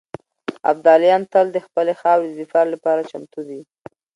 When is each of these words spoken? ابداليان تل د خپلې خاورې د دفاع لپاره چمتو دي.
ابداليان 0.71 1.21
تل 1.31 1.47
د 1.55 1.57
خپلې 1.65 1.93
خاورې 2.01 2.25
د 2.29 2.33
دفاع 2.41 2.65
لپاره 2.73 3.07
چمتو 3.11 3.39
دي. 3.49 3.61